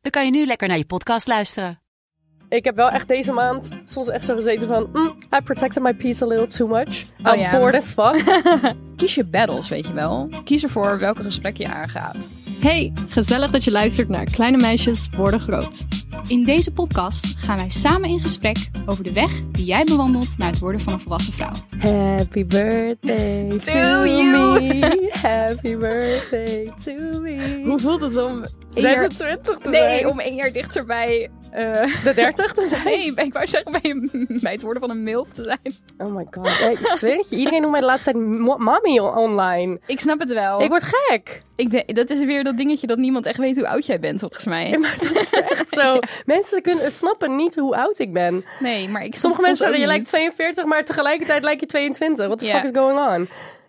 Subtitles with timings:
[0.00, 1.80] dan kan je nu lekker naar je podcast luisteren.
[2.48, 4.88] Ik heb wel echt deze maand soms echt zo gezeten van...
[4.92, 7.04] Mm, I protected my peace a little too much.
[7.22, 7.50] Oh, I'm ja.
[7.50, 8.22] bored as fuck.
[8.96, 10.28] Kies je battles, weet je wel.
[10.44, 12.28] Kies ervoor welke gesprek je aangaat.
[12.60, 15.84] Hey, gezellig dat je luistert naar Kleine Meisjes Worden Groot.
[16.26, 20.50] In deze podcast gaan wij samen in gesprek over de weg die jij bewandelt naar
[20.50, 21.52] het worden van een volwassen vrouw.
[21.78, 25.08] Happy birthday to, me.
[25.22, 27.62] Happy birthday to me.
[27.64, 30.06] Hoe voelt het om één jaar- 26 te Nee, zijn.
[30.06, 30.86] om één jaar dichter
[31.52, 32.84] eh, de 30 te zijn.
[32.84, 34.08] nee, ik wou zeggen bij,
[34.40, 35.74] bij het worden van een milf te zijn.
[35.98, 36.46] Oh my god.
[36.58, 37.36] Ja, ik zweer het je.
[37.36, 39.80] Iedereen noemt mij de laatste tijd mo- mommy online.
[39.86, 40.62] Ik snap het wel.
[40.62, 41.40] Ik word gek.
[41.56, 44.44] Ik dat is weer dat dingetje dat niemand echt weet hoe oud jij bent, volgens
[44.46, 44.78] mij.
[44.78, 45.98] Maar dat is echt zo.
[46.34, 48.44] Mensen kunnen, snappen niet hoe oud ik ben.
[48.60, 50.10] Nee, maar ik Sommige mensen zeggen, je lijkt niet.
[50.12, 52.26] 42, maar tegelijkertijd lijk je 22.
[52.26, 53.28] What the fuck is going on?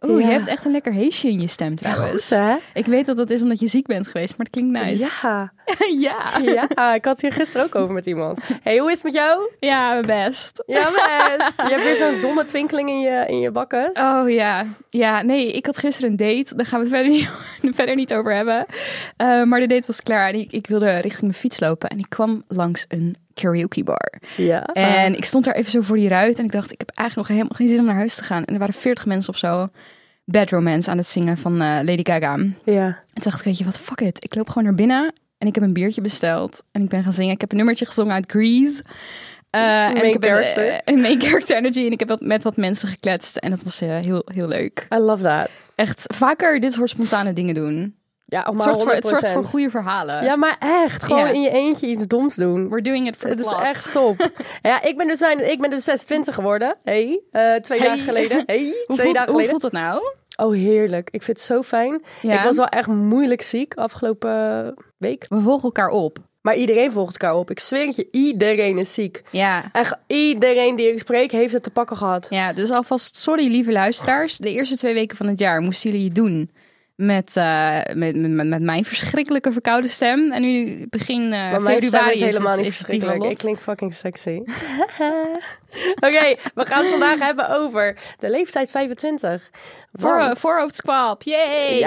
[0.10, 0.28] Oeh, Ja.
[0.28, 2.28] je hebt echt een lekker heesje in je stem trouwens.
[2.28, 2.56] Goed, hè?
[2.74, 5.10] Ik weet dat dat is omdat je ziek bent geweest, maar het klinkt nice.
[5.22, 5.54] Ja.
[6.06, 6.38] ja.
[6.44, 8.40] Ja, ik had hier gisteren ook over met iemand.
[8.62, 9.50] hey, hoe is het met jou?
[9.60, 10.64] Ja, best.
[10.66, 10.90] Ja,
[11.38, 11.62] best.
[11.62, 14.00] Je hebt weer zo'n domme twinkeling in je, in je bakkes.
[14.00, 14.66] Oh ja.
[14.90, 16.56] Ja, nee, ik had gisteren een date.
[16.56, 18.66] Daar gaan we het verder niet, verder niet over hebben.
[19.18, 21.90] Eh, maar de date was klaar en ik, ik wilde richting mijn fiets lopen.
[21.90, 24.14] En ik kwam langs een karaoke bar.
[24.38, 24.66] Ja.
[24.66, 26.40] En ik stond daar even zo voor die ruit.
[26.40, 28.44] En ik dacht, ik heb eigenlijk nog helemaal geen zin om naar huis te gaan.
[28.44, 29.68] En er waren veertig mensen of zo.
[30.26, 32.34] Bad Romance aan het zingen van eh, Lady Gaga.
[32.34, 33.04] En ja.
[33.14, 34.24] toen dacht ik, weet je wat, fuck it.
[34.24, 35.14] Ik loop gewoon naar binnen.
[35.42, 36.64] En ik heb een biertje besteld.
[36.72, 37.34] En ik ben gaan zingen.
[37.34, 38.84] Ik heb een nummertje gezongen uit Grease.
[39.50, 40.68] Eh, en ik heb character.
[40.68, 41.86] eh, een main character energy.
[41.86, 43.38] En ik heb met wat mensen gekletst.
[43.38, 44.88] En dat was eh, heel, heel leuk.
[44.94, 45.50] I love that.
[45.76, 47.96] Echt vaker dit soort spontane dingen doen.
[48.26, 49.08] Ja, Het maar zorgt, voor, het 100%.
[49.08, 50.24] zorgt voor goede verhalen.
[50.24, 51.04] Ja, maar echt.
[51.04, 52.70] Gewoon in je eentje iets doms doen.
[52.70, 54.30] We're doing it for the Het is echt top.
[54.62, 56.76] ja, ik ben, dus, ik ben dus 26 geworden.
[56.84, 57.22] Hey,
[57.62, 57.88] twee Hey.
[57.88, 58.44] dagen geleden.
[58.46, 59.50] Hey, Hoe, twee voelt, dagen hoe geleden.
[59.50, 60.02] voelt dat nou?
[60.42, 61.10] Oh, heerlijk.
[61.12, 62.02] Ik vind het zo fijn.
[62.22, 62.38] Ja.
[62.38, 65.26] Ik was wel echt moeilijk ziek afgelopen week.
[65.30, 66.18] We volgen elkaar op.
[66.42, 67.50] Maar iedereen volgt elkaar op.
[67.50, 69.22] Ik zweer het je, iedereen is ziek.
[69.30, 69.64] Ja.
[69.72, 72.28] Echt iedereen die ik spreek heeft het te pakken gehad.
[72.30, 74.38] ja, dus alvast sorry lieve luisteraars.
[74.38, 76.52] De eerste twee weken van het jaar moesten jullie het doen
[76.96, 80.32] met, eh, met, met, met mijn verschrikkelijke verkoude stem.
[80.32, 83.24] En nu begin eh Maar mijn februari is helemaal het, niet verschrikkelijk.
[83.24, 84.42] Ik klink fucking sexy.
[86.08, 89.50] Oké, we gaan het vandaag hebben over de leeftijd 25.
[89.94, 91.78] Voor, voorhoofdskwap, yay!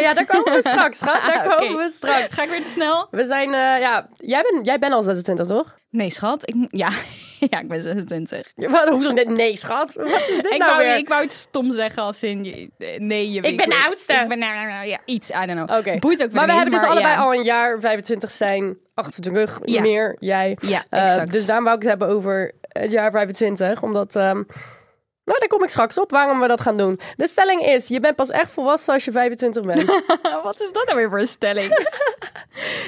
[0.00, 1.20] Ja, daar komen we straks, schat.
[1.34, 2.34] Daar komen we straks.
[2.34, 3.06] Ga ik weer te snel?
[3.10, 5.80] We zijn, eh, ja, jij bent, jij bent al 26, toch?
[5.92, 6.48] Nee, schat.
[6.48, 6.90] Ik, ja.
[7.50, 8.52] ja, ik ben 26.
[8.56, 9.10] Ja, Wat, hoezo?
[9.12, 9.94] Nee, Nee, schat.
[9.94, 10.96] Wat is dit Ik nou wou, weer?
[10.96, 12.70] ik wou het stom zeggen als in...
[12.78, 14.12] eh, Nee, je Ik ben de oudste.
[14.12, 15.78] Ik ben ja, iets, I don't know.
[15.78, 15.98] Oké.
[15.98, 17.20] Boeit ook Maar we hebben dus allebei ja.
[17.20, 19.60] al een jaar 25 zijn achter de rug.
[19.64, 19.80] Ja.
[19.80, 20.56] Meer, jij.
[20.60, 23.82] Ja, Eh, dus daarom wou ik het hebben over het jaar 25.
[23.82, 24.42] Omdat, ehm,
[25.24, 27.00] nou daar kom ik straks op waarom we dat gaan doen.
[27.16, 29.84] De stelling is, je bent pas echt volwassen als je 25 bent.
[30.42, 31.70] Wat is dat nou weer voor een stelling?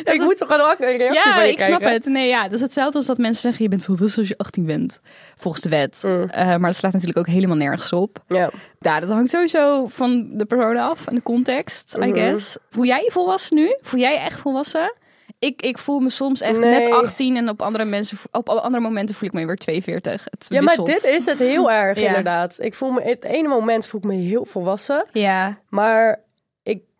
[0.04, 2.04] ik moet toch gewoon ook een reactie ja, van je ik snap het.
[2.04, 3.62] Nee, ja, dat is hetzelfde als dat mensen zeggen...
[3.62, 5.00] je bent volwassen als je 18 bent.
[5.36, 6.00] Volgens de wet.
[6.06, 6.28] Mm.
[6.30, 8.18] Eh, maar dat slaat natuurlijk ook helemaal nergens op.
[8.28, 8.50] Ja.
[8.80, 12.14] Ja, dat hangt sowieso van de persoon af en de context, I Mhm.
[12.14, 12.56] guess.
[12.70, 13.74] Voel jij je volwassen nu?
[13.80, 14.94] Voel jij je echt volwassen?
[15.38, 16.70] Ik, ik voel me soms echt Nee.
[16.70, 20.24] net 18 en op andere, mensen, op andere momenten voel ik me weer 42.
[20.30, 22.06] Het ja, maar dit is het heel erg Ja.
[22.06, 22.56] inderdaad.
[22.60, 25.04] Ik voel me, het ene moment voel ik me heel volwassen.
[25.12, 26.20] Ja, Maar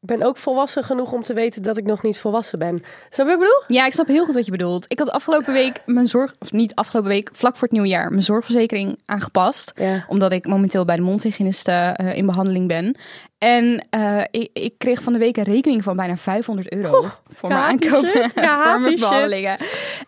[0.05, 2.83] ben ook volwassen genoeg om te weten dat ik nog niet volwassen ben.
[3.11, 3.77] Snap je wat ik bedoel?
[3.77, 4.85] Ja, ik snap heel goed wat je bedoelt.
[4.89, 8.23] Ik had afgelopen week mijn zorg, of niet afgelopen week, vlak voor het nieuwjaar, mijn
[8.23, 9.73] zorgverzekering aangepast.
[9.75, 10.05] Ja.
[10.09, 12.97] Omdat ik momenteel bij de mondhygiënist eh, eh, in behandeling ben.
[13.45, 17.49] En eh, ik, ik kreeg van de week een rekening van bijna 500 euro voor
[17.49, 18.31] mijn aankopen
[18.71, 19.57] voor mijn behandelingen.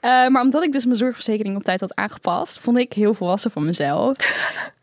[0.00, 3.50] Eh, maar omdat ik dus mijn zorgverzekering op tijd had aangepast, vond ik heel volwassen
[3.50, 4.16] van mezelf.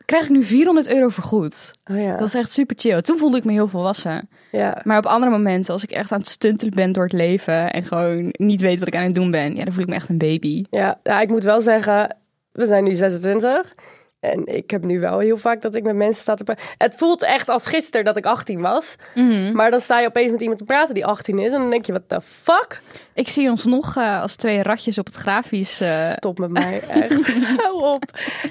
[0.05, 1.71] Krijg ik nu 400 euro vergoed.
[1.91, 2.17] Oh ja.
[2.17, 3.01] Dat is echt super chill.
[3.01, 4.29] Toen voelde ik me heel volwassen.
[4.51, 4.81] ja.
[4.83, 7.83] Maar op andere momenten, als ik echt aan het stuntelen ben door het leven en
[7.83, 10.09] gewoon niet weet wat ik aan het doen ben, ja, dan voel ik me echt
[10.09, 10.63] een baby.
[10.69, 12.15] Ja, ja, ik moet wel zeggen,
[12.51, 13.73] we zijn nu 26.
[14.23, 16.63] En ik heb nu wel heel vaak dat ik met mensen sta te praten.
[16.77, 18.95] Het voelt echt als gisteren dat ik 18 was.
[19.53, 21.53] Maar dan sta je opeens met iemand te praten die 18 is.
[21.53, 22.81] En dan denk je, wat the fuck?
[23.13, 25.81] Ik zie ons nog eh, als twee ratjes op het grafisch.
[25.81, 27.27] eh, Stop met mij, echt.
[27.61, 28.03] Hou op.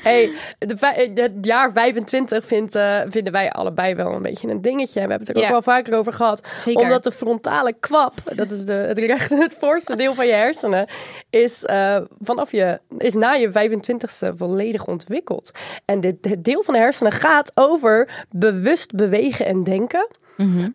[0.02, 4.62] Hey, de, vij- het jaar 25 vindt, eh, vinden wij allebei wel een beetje een
[4.62, 4.92] dingetje.
[4.92, 6.46] We hebben het er ook wel vaker over gehad.
[6.58, 6.82] Zeker.
[6.82, 10.86] Omdat de frontale kwap, dat is de, het, recht, het voorste deel van je hersenen,
[11.30, 15.50] is, eh, vanaf je, is na je 25ste volledig ontwikkeld.
[15.85, 20.06] En dit, het deel van de hersenen gaat over bewust bewegen en denken.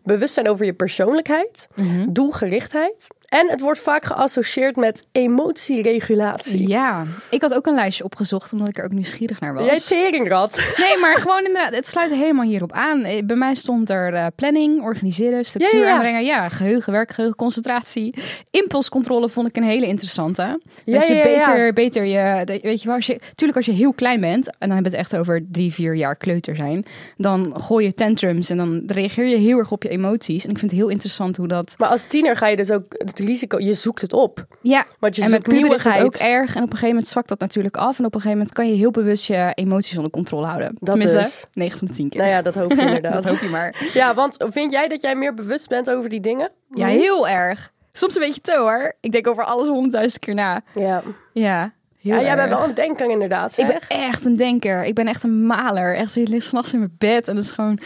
[0.02, 1.68] Bewust zijn over je persoonlijkheid,
[2.08, 3.08] doelgerichtheid.
[3.28, 6.68] En het wordt vaak geassocieerd met emotieregulatie.
[6.68, 9.64] ja, ik had ook een lijstje opgezocht omdat ik er ook nieuwsgierig naar was.
[9.64, 10.56] Jij teringrad.
[10.76, 13.02] Nee, maar gewoon inderdaad, het sluit helemaal hierop aan.
[13.02, 16.24] Eh, Bij mij stond er eh, planning, organiseren, structuur Ja, aanbrengen.
[16.24, 18.14] Ja, geheugen, werkgeheugen, concentratie.
[18.50, 20.42] Impulscontrole vond ik een hele interessante.
[20.42, 21.34] Dat Ja, je ja, ja.
[21.36, 24.46] beter, beter je, dat- weet je wel, als je, tuurlijk als je heel klein bent,
[24.46, 26.84] en dan hebben we het echt over drie, vier jaar kleuter zijn,
[27.16, 30.44] dan gooi je tantrums en dan reageer je heel erg op je emoties.
[30.44, 31.74] En ik vind het heel interessant hoe dat...
[31.78, 32.84] Maar als tiener ga je dus ook
[33.18, 34.46] het risico, je zoekt het op.
[34.62, 36.04] Ja, Want je en met puber is dat nieuwigheid.
[36.04, 36.48] ook erg.
[36.54, 37.98] En op een gegeven moment zwakt dat natuurlijk af.
[37.98, 40.76] En op een gegeven moment kan je heel bewust je emoties onder controle houden.
[40.78, 41.46] Dat Tenminste, dus.
[41.52, 42.20] 9 van de 10 keer.
[42.20, 43.12] Nou ja, dat hoop je inderdaad.
[43.22, 43.90] dat hoop je maar.
[43.94, 46.50] Ja, want vind jij dat jij meer bewust bent over die dingen?
[46.70, 47.72] Ja, heel erg.
[47.92, 48.94] Soms een beetje te hoor.
[49.00, 50.60] Ik denk over alles honderdduizend keer na.
[50.74, 52.58] Ja, Ja, heel ja jij bent erg.
[52.58, 54.84] wel een denker inderdaad, Ik ben echt een denker.
[54.84, 55.96] Ik ben echt een maler.
[55.96, 57.78] Echt, je ligt s'nachts in mijn bed en het is gewoon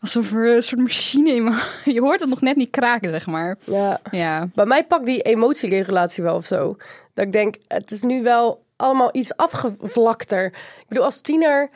[0.00, 1.62] alsof er een soort machine in me...
[1.94, 3.56] Je hoort het nog net niet kraken, zeg maar.
[3.64, 4.00] Ja.
[4.10, 4.48] Ja.
[4.54, 6.76] Bij mij pakt die emotieregulatie wel of zo.
[7.14, 10.44] Dat ik denk, het is nu wel allemaal iets afgevlakter.
[10.46, 11.70] Ik bedoel, als tiener...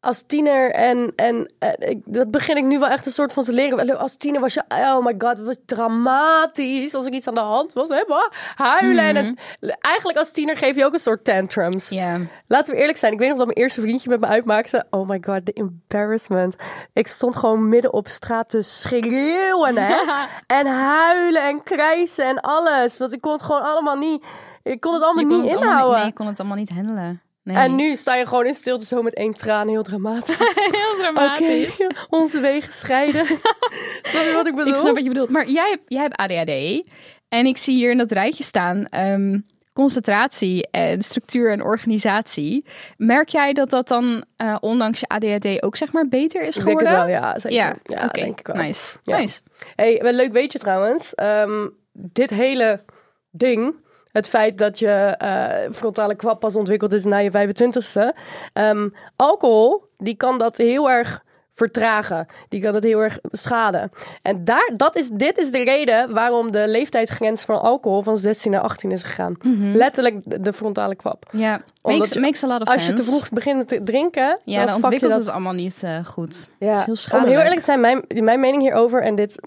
[0.00, 3.44] Als tiener en, en eh, ik, dat begin ik nu wel echt een soort van
[3.44, 3.98] te leren.
[3.98, 6.94] Als tiener was je, oh my god, wat was dramatisch.
[6.94, 9.04] Als ik iets aan de hand was, helemaal huilen.
[9.04, 9.16] En
[9.60, 11.88] het- eigenlijk als tiener geef je ook een soort tantrums.
[11.88, 12.16] Ja.
[12.46, 13.12] Laten we eerlijk zijn.
[13.12, 14.86] Ik weet nog dat mijn eerste vriendje met me uitmaakte.
[14.90, 16.56] Oh my god, de embarrassment.
[16.92, 19.76] Ik stond gewoon midden op straat te schreeuwen.
[19.76, 19.96] Hè?
[20.58, 22.98] en huilen en krijsen en alles.
[22.98, 24.24] Want ik kon het gewoon allemaal niet...
[24.62, 25.98] Ik kon het allemaal niet het allemaal inhouden.
[25.98, 27.22] nee, je kon het allemaal niet handelen.
[27.48, 27.56] Nee.
[27.56, 29.68] En nu sta je gewoon in stilte zo met één traan.
[29.68, 30.36] Heel dramatisch.
[30.80, 31.86] heel dramatisch.
[32.10, 33.26] Onze wegen scheiden.
[34.02, 34.72] Snap je wat ik bedoel?
[34.72, 35.30] Ik snap wat je bedoelt.
[35.30, 36.82] Maar jij hebt, jij hebt ADHD.
[37.28, 38.84] En ik zie hier in dat rijtje staan...
[38.84, 39.38] ehm,
[39.72, 42.64] concentratie en structuur en organisatie.
[42.96, 46.64] Merk jij dat dat dan, eh, ondanks je ADHD, ook zeg maar beter is Ik
[46.64, 46.88] denk geworden?
[46.88, 47.38] het wel, ja.
[47.38, 47.58] Zeker.
[47.58, 48.56] Ja, Ja, denk ik wel.
[48.56, 48.96] Nice.
[49.02, 49.18] Ja.
[49.18, 49.40] nice.
[49.74, 51.14] Hey, wel leuk weet je trouwens.
[51.14, 52.84] ehm, dit hele
[53.30, 53.74] ding,
[54.18, 58.12] het feit dat je eh, frontale kwap pas ontwikkeld is na je 25ste.
[58.52, 62.26] ehm, alcohol, die kan dat heel erg vertragen.
[62.48, 63.90] Die kan het heel erg schaden.
[64.22, 68.50] En daar, dat is, dit is de reden waarom de leeftijdsgrens van alcohol van 16
[68.50, 69.36] naar 18 is gegaan.
[69.74, 71.24] Letterlijk de, de frontale kwap.
[71.32, 73.02] Ja, makes, je- makes a lot of Als je sense.
[73.02, 76.48] te vroeg begint te drinken, Ja, dan je ontwikkelt dat het allemaal niet eh, goed.
[76.58, 79.40] ja, Het is heel om heel eerlijk te zijn, mijn, mijn mening hierover, en dit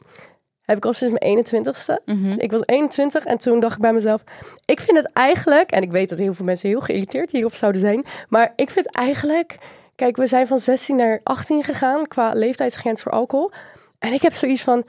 [0.73, 2.03] heb ik al sinds mijn 21ste.
[2.05, 2.23] Mhm.
[2.23, 4.23] Dus ik was 21 en toen dacht ik bij mezelf,
[4.65, 7.81] ik vind het eigenlijk, en ik weet dat heel veel mensen heel geïrriteerd hierop zouden
[7.81, 9.57] zijn, maar ik vind eigenlijk,
[9.95, 13.51] kijk, we zijn van 16 naar 18 gegaan qua leeftijdsgrens voor alcohol.
[13.99, 14.83] En ik heb zoiets van,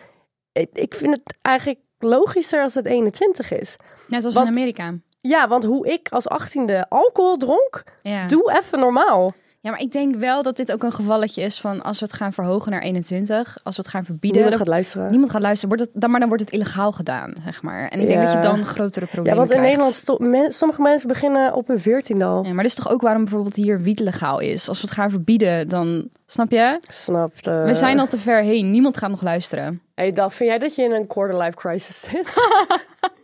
[0.52, 3.76] ik, ik vind het eigenlijk logischer als het 21 is.
[4.08, 4.94] Net als Want- in Amerika.
[5.20, 8.26] Ja, want hoe ik als 18e alcohol dronk, Ja.
[8.26, 9.32] doe even normaal.
[9.62, 12.14] Ja, maar ik denk wel dat dit ook een gevalletje is van als we het
[12.14, 15.10] gaan verhogen naar 21, als we het gaan verbieden, Niemand gaat luisteren.
[15.10, 17.88] niemand gaat luisteren, wordt het, dan, maar dan wordt het illegaal gedaan, zeg maar.
[17.88, 18.24] En ik denk Ja.
[18.24, 19.78] dat je dan grotere problemen Ja, want in krijgt.
[20.06, 22.42] Nederland, men- sommige mensen beginnen op hun 14 al.
[22.44, 24.68] Ja, maar dat is toch ook waarom bijvoorbeeld hier wiet legaal is.
[24.68, 26.76] Als we het gaan verbieden, dan snap je?
[26.80, 27.32] Snap.
[27.44, 28.70] We zijn al te ver heen.
[28.70, 29.80] Niemand gaat nog luisteren.
[29.94, 32.34] Hey, Daf, vind jij dat je in een quarter-life crisis zit?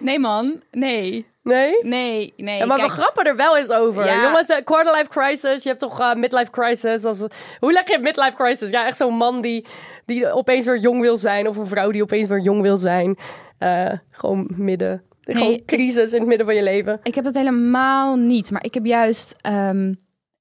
[0.00, 0.62] Nee, man.
[0.70, 1.26] Nee.
[1.42, 1.78] Nee?
[1.82, 2.34] Nee.
[2.36, 2.58] Nee.
[2.58, 4.06] Ja, maar Kijk, we grappen er wel eens over.
[4.06, 4.22] Ja.
[4.22, 5.62] Jongens, eh, quarter-life crisis.
[5.62, 7.04] Je hebt toch eh, midlife crisis.
[7.04, 7.24] Als,
[7.58, 8.70] hoe leg je midlife crisis?
[8.70, 9.66] Ja, echt zo'n man die,
[10.04, 11.48] die opeens weer jong wil zijn.
[11.48, 13.16] Of een vrouw die opeens weer jong wil zijn.
[13.58, 15.02] Eh, gewoon midden.
[15.20, 17.00] Gewoon Nee, crisis in het midden van je leven.
[17.02, 18.50] Ik heb dat helemaal niet.
[18.50, 19.36] Maar ik heb juist...
[19.40, 19.94] ehm,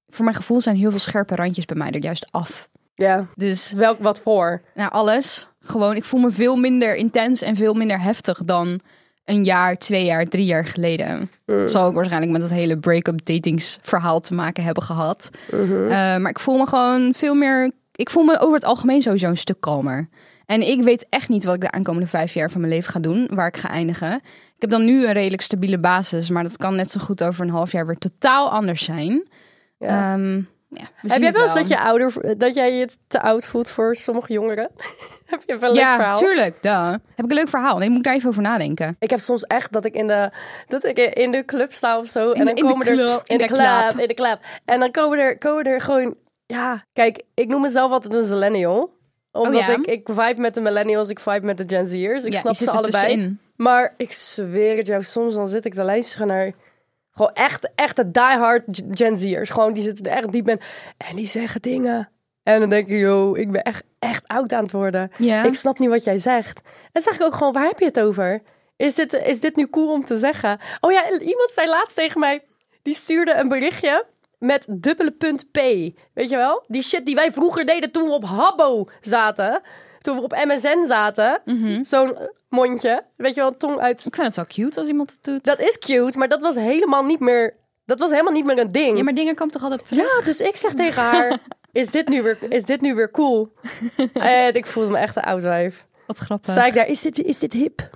[0.08, 2.70] voor mijn gevoel zijn heel veel scherpe randjes bij mij er juist af.
[2.96, 3.28] Ja.
[3.36, 4.62] Dus Welk wat voor?
[4.74, 5.48] nou, alles.
[5.60, 8.80] Gewoon, ik voel me veel minder intens en veel minder heftig dan
[9.26, 11.30] een jaar, twee jaar, drie jaar geleden.
[11.66, 15.30] Zal ook waarschijnlijk met dat hele break-up datingsverhaal te maken hebben gehad.
[15.52, 17.72] Eh, maar ik voel me gewoon veel meer...
[17.96, 20.10] Ik voel me over het algemeen sowieso een stuk kalmer.
[20.46, 23.00] En ik weet echt niet wat ik de aankomende vijf jaar van mijn leven ga
[23.00, 23.30] doen.
[23.34, 24.16] Waar ik ga eindigen.
[24.56, 26.30] Ik heb dan nu een redelijk stabiele basis.
[26.30, 29.28] Maar dat kan net zo goed over een half jaar weer totaal anders zijn.
[29.78, 30.14] Ja.
[30.14, 30.42] Ehm,
[30.74, 33.96] Ja, Heb jij wel eens dat, je ouder, dat jij je te oud voelt voor
[33.96, 34.70] sommige jongeren?
[35.26, 36.16] heb je wel een leuk Ja, verhaal?
[36.16, 36.64] tuurlijk.
[36.64, 36.90] Duh.
[36.92, 37.78] Heb ik een leuk verhaal?
[37.78, 38.96] Nee, moet ik daar even over nadenken.
[39.00, 40.32] Ik heb soms echt dat ik in de,
[40.68, 42.32] dat ik in de club sta of zo.
[42.32, 44.02] en de- dan in de komen er club, in de in de club, club.
[44.02, 44.40] in de club.
[44.66, 46.16] En dan komen er, komen er gewoon.
[46.46, 49.02] Ja, kijk, ik noem mezelf altijd een millennial.
[49.32, 49.74] Omdat Oh ja?
[49.74, 52.24] ik, ik vibe met de millennials, ik vibe met de Gen Z'ers.
[52.24, 53.04] Ik ja, snap ze er allebei.
[53.04, 53.40] tussenin.
[53.56, 56.52] Maar ik zweer het jou, soms dan zit ik te luisteren naar
[57.14, 59.50] gewoon echt, echte diehard Gen Z'ers.
[59.50, 60.60] Gewoon, die zitten er echt diep in.
[60.98, 62.10] En die zeggen dingen.
[62.44, 65.12] En dan denk ik, yo, ik ben echt, echt oud aan het worden.
[65.18, 65.44] Ja.
[65.44, 66.62] Ik snap niet wat jij zegt.
[66.92, 68.42] En zeg ik ook gewoon, waar heb je het over?
[68.76, 70.60] Is dit, is dit nu cool om te zeggen?
[70.80, 72.44] Oh ja, iemand zei laatst tegen mij,
[72.82, 74.06] die stuurde een berichtje
[74.40, 75.58] met dubbele punt P.
[76.14, 76.64] Weet je wel?
[76.68, 79.62] Die shit die wij vroeger deden toen we op Habbo zaten.
[80.04, 81.42] Toen we op MSN zaten.
[81.82, 83.04] Zo'n eh, mondje.
[83.16, 84.06] Weet je wel, tong uit.
[84.06, 85.44] Ik vind het wel cute als iemand het doet.
[85.44, 87.56] Dat is cute, maar dat was helemaal niet meer...
[87.86, 88.98] Dat was helemaal niet meer een ding.
[88.98, 90.18] Ja, maar dingen komen toch altijd terug?
[90.18, 91.38] Ja, dus ik zeg tegen haar...
[91.72, 93.54] Is dit nu weer, is dit nu weer cool?
[94.14, 95.88] en ik voelde me echt een oud wijf.
[96.08, 96.52] Wat grappig.
[96.52, 97.90] Sta ik daar, is dit, is dit hip?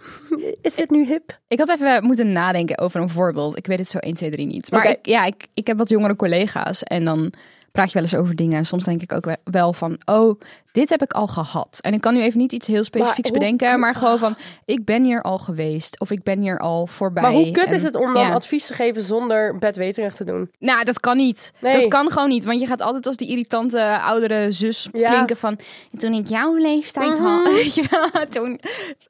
[0.61, 1.39] Is dit nu hip?
[1.47, 3.57] Ik had even moeten nadenken over een voorbeeld.
[3.57, 4.71] Ik weet het zo 1, 2, 3 niet.
[4.71, 7.33] Maar ik, ja, ik, ik heb wat jongere collega's en dan
[7.77, 8.57] praat je wel eens over dingen.
[8.57, 10.39] En soms denk ik ook we- wel van, oh,
[10.72, 11.77] dit heb ik al gehad.
[11.81, 14.86] En ik kan nu even niet iets heel specifieks bedenken, kut- maar gewoon van, ik
[14.86, 17.24] ben hier al geweest of ik ben hier al voorbij.
[17.24, 18.34] Maar hoe kut En- is het om dan ja.
[18.34, 20.51] advies te geven zonder bedweterig te doen?
[20.60, 21.53] Nou, dat kan niet.
[21.60, 21.74] Nee.
[21.74, 22.46] Dat kan gewoon niet.
[22.46, 25.10] Want je gaat altijd als die irritante oudere zus Ja.
[25.10, 25.60] klinken van...
[25.98, 27.46] Toen ik jouw leeftijd had...
[27.75, 28.60] Je wel, toen,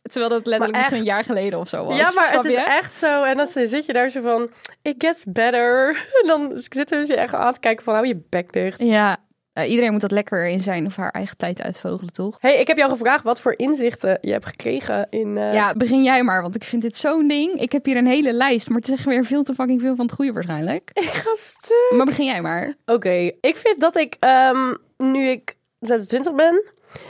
[0.02, 1.98] terwijl dat letterlijk misschien een jaar geleden of zo was.
[1.98, 3.24] ja, maar het is echt zo.
[3.24, 4.50] En dan zit je daar zo van,
[4.82, 5.90] it gets better.
[6.22, 8.80] En dan zitten ze je echt aan te kijken van, hou je bek dicht.
[8.80, 9.18] Ja,
[9.68, 12.38] iedereen moet dat lekker in zijn of haar eigen tijd uitvogelen, toch?
[12.42, 15.38] hey, ik heb jou gevraagd wat voor inzichten je hebt gekregen in...
[15.38, 17.62] eh, Ja, begin jij maar, want ik vind dit zo'n ding.
[17.62, 19.96] Ik heb hier een hele lijst, maar het is echt weer veel te fucking veel
[19.96, 20.90] van het goede waarschijnlijk.
[20.94, 21.94] Ik ga stuk.
[21.96, 22.74] Maar begin jij maar.
[22.86, 26.64] Oké, ik vind dat ik, ehm, nu ik 26 ben,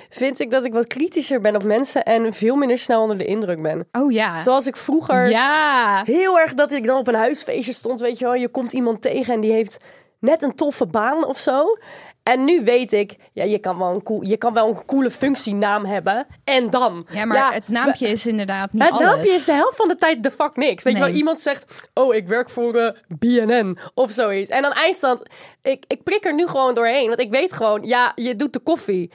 [0.10, 3.25] vind ik dat ik wat kritischer ben op mensen en veel minder snel onder de
[3.25, 3.88] indruk ben.
[3.92, 4.38] Oh ja.
[4.38, 6.01] Zoals ik vroeger Ja.
[6.06, 8.36] heel erg dat ik dan op een huisfeestje stond, weet je wel.
[8.36, 9.77] Je komt iemand tegen en die heeft
[10.20, 11.78] net een toffe baan of zo.
[12.24, 15.12] En nu weet ik, ja, je kan wel een, cool, je kan wel een coole
[15.12, 16.26] functienaam hebben.
[16.44, 17.08] En dan?
[17.12, 19.06] Ja, maar het naampje is inderdaad niet Het alles.
[19.06, 20.84] naampje is de helft van de tijd de fuck niks.
[20.84, 24.50] Weet je wel, iemand zegt, oh, ik werk voor eh, BNN of zoiets.
[24.50, 25.24] En dan eindstand,
[25.62, 27.08] ik, ik prik er nu gewoon doorheen.
[27.08, 29.12] Want ik weet gewoon, ja, je doet de koffie.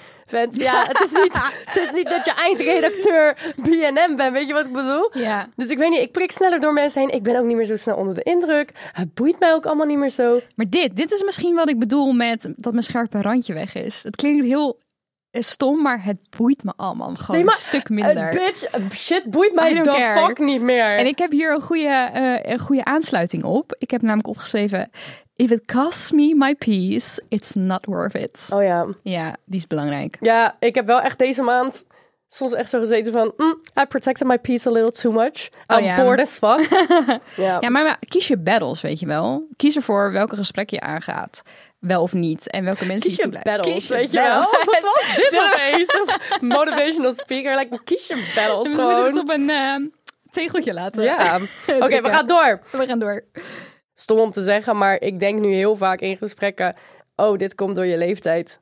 [0.52, 1.34] Ja, het is niet,
[1.72, 4.32] het is niet dat je eindredacteur BNN bent.
[4.32, 5.10] Weet je wat ik bedoel?
[5.12, 5.48] Ja.
[5.56, 7.10] Dus ik weet niet, ik prik sneller door mensen heen.
[7.10, 8.70] Ik ben ook niet meer zo snel onder de indruk.
[8.92, 10.40] Het boeit mij ook allemaal niet meer zo.
[10.56, 14.02] Maar dit, dit is misschien wat ik bedoel met dat mijn scherpe randje weg is.
[14.02, 14.80] Het klinkt heel
[15.30, 18.30] stom, maar het boeit me allemaal gewoon Nee, maar een stuk Uh, minder.
[18.30, 20.26] bitch, uh, shit boeit mij don't de care.
[20.26, 20.96] fuck niet meer.
[20.96, 23.74] En ik heb hier een goede, eh, een goede aansluiting op.
[23.78, 24.90] Ik heb namelijk opgeschreven:
[25.36, 28.48] If it costs me my peace, it's not worth it.
[28.52, 28.86] Oh ja.
[29.02, 30.16] Ja, die is belangrijk.
[30.20, 31.84] Ja, ik heb wel echt deze maand
[32.28, 33.32] soms echt zo gezeten van...
[33.36, 35.48] mm, I protected my peace a little too much.
[35.66, 35.96] Oh I'm ja.
[35.96, 36.68] bored as fuck.
[37.36, 37.56] ja.
[37.60, 39.46] Ja, maar kies je battles, weet je wel.
[39.56, 41.42] Kies ervoor welke gesprek je aangaat.
[41.78, 42.50] Wel of niet.
[42.50, 43.42] En welke mensen Kies je toelaat.
[43.42, 44.40] battles, Kies je weet je wel?
[44.72, 46.20] Wat was dit opeens?
[46.40, 49.18] Motivational speaker, like, kies je battles We moeten het gewoon.
[49.18, 49.74] op een eh,
[50.30, 51.02] tegeltje laten.
[51.02, 51.38] Ja.
[51.66, 52.60] Oké, we gaan door.
[52.70, 53.24] We gaan door.
[54.02, 56.74] Stom om te zeggen, maar ik denk nu heel vaak in gesprekken...
[57.16, 58.60] Oh, dit komt door je leeftijd.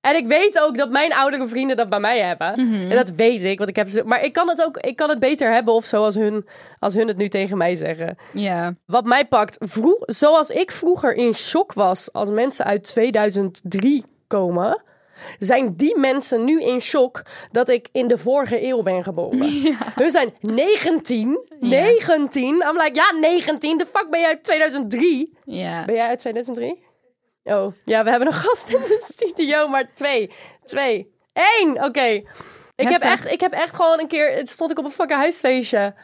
[0.00, 2.66] En ik weet ook dat mijn oudere vrienden dat bij mij hebben.
[2.66, 2.90] Mhm.
[2.90, 4.02] En dat weet ik, want ik heb ze...
[4.04, 6.46] Maar ik kan het ook ik kan het beter hebben of zo als hun,
[6.78, 8.16] als hun het nu tegen mij zeggen.
[8.32, 8.72] Ja.
[8.86, 14.82] Wat mij pakt, vroeg, zoals ik vroeger in shock was als mensen uit 2003 komen,
[15.38, 19.62] zijn die mensen nu in shock dat ik in de vorige eeuw ben geboren.
[19.94, 21.46] Hun zijn 19.
[21.60, 22.44] 19.
[22.44, 23.78] I'm like, ja, 19.
[23.78, 25.38] De fuck ben jij uit 2003?
[25.44, 25.84] Ja.
[25.84, 26.84] Ben jij uit 2003?
[27.44, 30.30] Oh, ja, we hebben een gast in de studio, maar twee.
[30.64, 31.14] Twee.
[31.32, 32.22] Eén, oké.
[32.76, 34.32] Ik, heb echt, ik heb echt gewoon een keer...
[34.32, 35.94] Het stond ik op een fucking huisfeestje.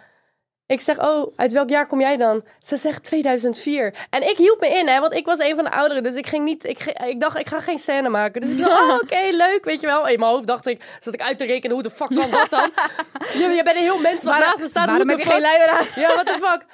[0.68, 2.44] Ik zeg, oh, uit welk jaar kom jij dan?
[2.62, 3.94] Ze zegt 2004.
[4.10, 6.02] En ik hield me in, hè, want ik was een van de ouderen.
[6.02, 6.64] Dus ik ging niet...
[6.64, 8.40] Ik, ik dacht, ik ga geen scène maken.
[8.40, 10.08] Dus ik zei, oh, oké, leuk, weet je wel.
[10.08, 12.46] In mijn hoofd dacht ik, zat ik uit te rekenen, hoe de fuck kan dat
[12.50, 12.70] dan?
[13.40, 14.86] Je, je bent een heel mens wat naast me staat.
[14.86, 15.86] waarom hoe heb je geen luier aan?
[15.94, 16.66] Ja, what the fuck?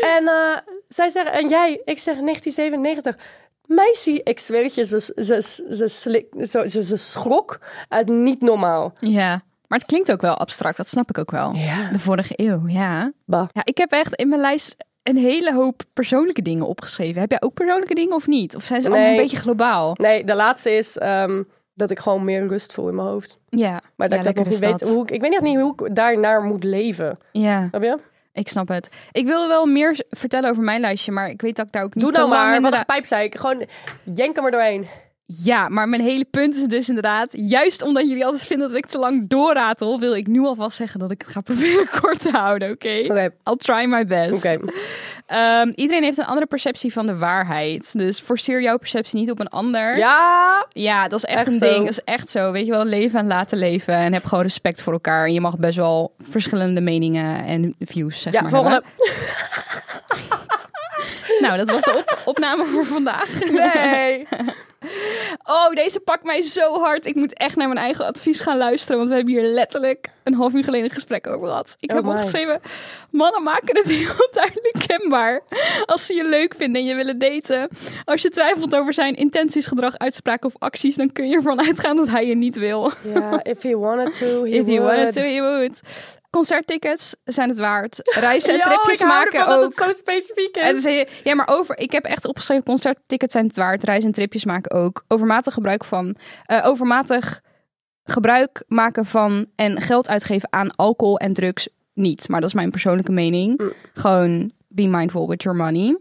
[0.00, 0.56] En eh,
[0.88, 1.80] zij zeggen, en jij?
[1.84, 3.16] Ik zeg 1997.
[3.66, 8.40] Meisje, ik zweer het je, ze, ze, ze, slik, ze, ze, ze schrok uit niet
[8.40, 8.92] normaal.
[9.00, 9.40] Ja.
[9.68, 11.54] Maar het klinkt ook wel abstract, dat snap ik ook wel.
[11.54, 11.88] Ja.
[11.92, 13.12] De vorige eeuw, ja.
[13.24, 13.48] Bah.
[13.52, 17.20] Ja, ik heb echt in mijn lijst een hele hoop persoonlijke dingen opgeschreven.
[17.20, 18.56] Heb jij ook persoonlijke dingen of niet?
[18.56, 19.94] Of zijn ze allemaal een beetje globaal?
[19.98, 21.42] Nee, de laatste is ehm,
[21.74, 23.38] dat ik gewoon meer rust voel in mijn hoofd.
[23.48, 23.80] Ja.
[23.96, 24.80] Maar dat ja, ik dat nog niet weet.
[24.88, 27.18] Hoe, ik ik weet nog niet hoe ik daarnaar moet leven.
[27.32, 27.66] Ja.
[27.68, 27.98] Snap je?
[28.32, 28.88] Ik snap het.
[29.12, 31.94] Ik wilde wel meer vertellen over mijn lijstje, maar ik weet dat ik daar ook
[31.94, 33.34] niet Doe nou lang maar, wat inderdaad- een pijpzeik.
[33.36, 33.62] Gewoon
[34.14, 34.86] jenk er maar doorheen.
[35.28, 38.86] Ja, maar mijn hele punt is dus inderdaad, juist omdat jullie altijd vinden dat ik
[38.86, 42.30] te lang doorratel, wil ik nu alvast zeggen dat ik het ga proberen kort te
[42.30, 43.00] houden, oké?
[43.04, 43.30] Oké.
[43.44, 44.34] I'll try my best.
[44.34, 44.56] Oké.
[45.26, 47.98] Ehm, iedereen heeft een andere perceptie van de waarheid.
[47.98, 49.96] Dus forceer jouw perceptie niet op een ander.
[49.96, 51.66] Ja, Ja, dat is echt, Echt een zo.
[51.66, 51.78] ding.
[51.78, 52.52] Dat is echt zo.
[52.52, 53.94] Weet je wel, leven en laten leven.
[53.94, 55.24] En heb gewoon respect voor elkaar.
[55.26, 58.50] En je mag best wel verschillende meningen en views, zeg ja maar.
[58.50, 58.82] volgende.
[61.40, 63.40] Nou, dat was de op- opname voor vandaag.
[63.50, 64.26] Nee.
[65.44, 67.06] Oh, deze pakt mij zo hard.
[67.06, 68.96] Ik moet echt naar mijn eigen advies gaan luisteren.
[68.96, 71.74] Want we hebben hier letterlijk een half uur geleden een gesprek over gehad.
[71.80, 72.10] Ik Oh heb my.
[72.12, 72.60] opgeschreven:
[73.10, 75.42] Mannen maken het heel duidelijk kenbaar.
[75.84, 77.68] Als ze je leuk vinden en je willen daten.
[78.04, 80.96] Als je twijfelt over zijn intenties, gedrag, uitspraken of acties.
[80.96, 82.92] dan kun je ervan uitgaan dat hij je niet wil.
[83.14, 84.82] Ja, if he wanted to, he If would.
[84.82, 85.80] wanted to, would.
[86.30, 88.00] Concerttickets zijn het waard.
[88.20, 89.60] Reizen en tripjes ik hou maken ervan ook.
[89.60, 91.06] dat het zo specifiek is.
[91.24, 91.78] ja, maar over.
[91.78, 93.84] Ik heb echt opgeschreven: concerttickets zijn het waard.
[93.84, 95.04] Reizen en tripjes maken ook.
[95.08, 96.16] Overmatig gebruik van.
[96.44, 97.40] eh, overmatig
[98.04, 99.46] gebruik maken van.
[99.56, 102.28] En geld uitgeven aan alcohol en drugs niet.
[102.28, 103.60] Maar dat is mijn persoonlijke mening.
[103.60, 103.72] Mm.
[103.94, 105.98] Gewoon be mindful with your money.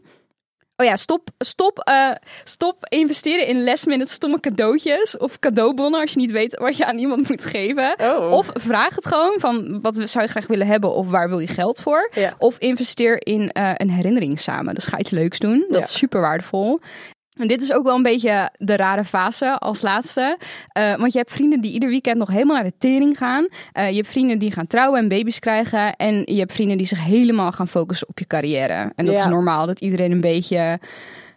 [0.78, 2.10] Oh ja, stop, stop, eh,
[2.44, 6.86] stop investeren in last minute stomme cadeautjes of cadeaubonnen als je niet weet wat je
[6.86, 7.96] aan iemand moet geven.
[8.02, 8.30] Oh.
[8.32, 11.48] Of vraag het gewoon van wat zou je graag willen hebben of waar wil je
[11.48, 12.10] geld voor.
[12.14, 12.34] Ja.
[12.38, 14.76] Of investeer in eh, een herinnering samen.
[14.76, 15.60] Dus ga iets leuks doen.
[15.70, 15.84] Dat Ja.
[15.84, 16.80] is super waardevol.
[17.36, 20.38] En dit is ook wel een beetje de rare fase als laatste.
[20.68, 23.48] Eh, want je hebt vrienden die ieder weekend nog helemaal naar de tering gaan.
[23.72, 25.96] Eh, je hebt vrienden die gaan trouwen en baby's krijgen.
[25.96, 28.92] En je hebt vrienden die zich helemaal gaan focussen op je carrière.
[28.96, 29.20] En dat Ja.
[29.20, 30.80] is normaal dat iedereen een beetje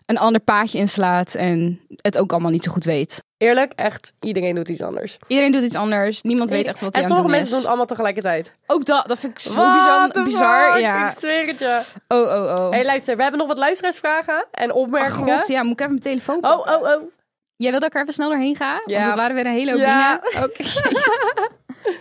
[0.09, 1.35] een ander paadje inslaat.
[1.35, 3.23] En het ook allemaal niet zo goed weet.
[3.37, 5.19] Eerlijk, echt, iedereen doet iets anders.
[5.27, 6.23] Iedereen doet iets anders.
[6.23, 7.51] Niemand weet echt wat hij en aan het sommige mensen is.
[7.51, 8.55] doen het allemaal tegelijkertijd.
[8.67, 10.25] Ook dat, dat vind ik zo bizar.
[10.25, 11.11] bizar ja.
[11.11, 11.83] Ik zweer het je.
[12.09, 12.71] Oh, oh, oh.
[12.71, 15.39] hey, luister, we hebben nog wat luisteraarsvragen en opmerkingen.
[15.39, 16.75] God, ja, moet ik even mijn telefoon oh, pakken?
[16.75, 17.11] oh, oh.
[17.57, 18.83] Jij wil dat ik er even snel doorheen ga?
[18.85, 18.95] Ja.
[18.95, 20.21] Want het waren weer een hele hoop Ja.
[20.23, 20.45] dingen.
[20.45, 20.63] Oké.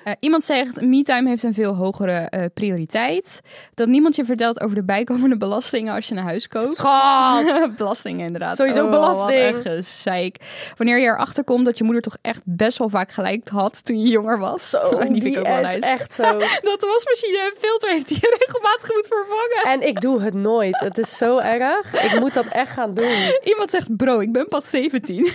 [0.08, 3.42] Eh, iemand zegt, me-time heeft een veel hogere eh, prioriteit.
[3.74, 6.76] Dat niemand je vertelt over de bijkomende belastingen als je een huis koopt.
[6.76, 7.70] Schat.
[7.78, 8.56] belastingen inderdaad.
[8.56, 9.56] Sowieso Oh, belasting.
[9.62, 10.38] Gezeik.
[10.78, 14.02] Wanneer je erachter komt dat je moeder toch echt best wel vaak gelijk had toen
[14.02, 14.70] je jonger was.
[14.70, 15.80] Zo, die die, vind ik ook wel nice.
[15.80, 16.24] echt zo.
[16.24, 19.82] Dat de wasmachine filter heeft die je regelmatig moet vervangen.
[19.82, 20.80] En ik doe het nooit.
[20.80, 22.04] Het is zo erg.
[22.04, 23.40] Ik moet dat echt gaan doen.
[23.44, 25.32] Iemand zegt, bro, ik ben pas 17.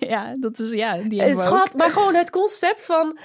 [0.00, 1.38] ja, dat is, ja, die Eh.
[1.40, 3.18] Schat, maar gewoon het concept van...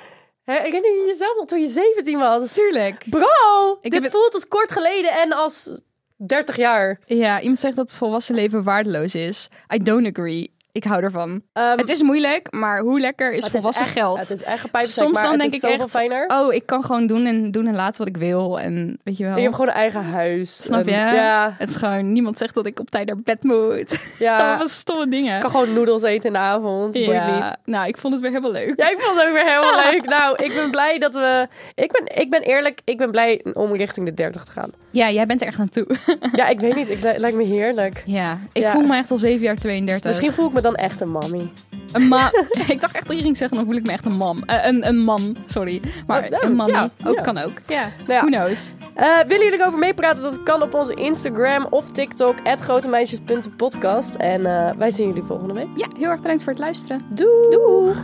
[0.46, 2.54] Herinner je jezelf nog toen je 17 was?
[2.54, 3.06] Tuurlijk.
[3.10, 5.82] Bro, Ik dit het- voelt als kort geleden en als
[6.18, 7.00] 30 jaar.
[7.06, 9.48] Ja, iemand zegt dat het volwassen leven waardeloos is.
[9.74, 10.54] I don't agree.
[10.76, 11.42] Ik hou ervan.
[11.54, 14.18] Ehm, het is moeilijk, maar hoe lekker is volwassen echt, geld?
[14.18, 16.26] Het is echt een Soms dan het denk is ik echt, fijner.
[16.28, 18.60] oh, ik kan gewoon doen en, doen en laten wat ik wil.
[18.60, 19.32] En weet je wel.
[19.32, 20.62] En je hebt gewoon een eigen huis.
[20.62, 21.16] Snap En- je?
[21.16, 23.98] Ja, Het is gewoon, niemand zegt dat ik op tijd naar bed moet.
[24.20, 24.58] ja.
[24.58, 25.36] Wat stomme dingen.
[25.36, 26.92] Ik kan gewoon noedels eten in de avond.
[26.92, 27.16] Boeit niet.
[27.16, 28.74] ja, nou, ik vond het weer helemaal leuk.
[28.80, 30.06] Ja, ik vond het ook weer helemaal leuk.
[30.06, 31.48] Nou, ik ben blij dat we...
[31.76, 34.70] Ik ben, ik ben eerlijk, ik ben blij om richting de 30 te gaan.
[34.92, 35.88] Ja, jij bent er echt naartoe.
[36.32, 36.90] Ja, ik weet niet.
[36.90, 38.04] Ik, li- lijkt me heerlijk.
[38.06, 38.72] ja, ik Ja.
[38.72, 40.04] voel me echt al zeven jaar 32.
[40.06, 41.52] Misschien voel ik me dan echt een mommy.
[41.92, 42.32] Een ma
[42.68, 44.44] ik dacht echt dat je ging zeggen, dan voel ik me echt een mam.
[44.44, 45.82] Eh, een, een man, sorry.
[46.08, 47.22] Maar Oh, een ja, ook ja.
[47.22, 47.62] kan ook.
[47.68, 48.72] Ja, Nou who knows.
[48.94, 50.24] Eh, willen jullie erover meepraten?
[50.24, 54.16] Dat kan op onze Instagram of TikTok, grotemeisjes.podcast.
[54.16, 55.68] En eh, wij zien jullie volgende week.
[55.76, 57.02] Ja, heel erg bedankt voor het luisteren.
[57.10, 57.50] Doei!
[57.50, 57.98] Doeg!